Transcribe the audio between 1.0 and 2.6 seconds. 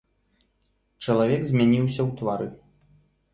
Чалавек змяніўся ў твары.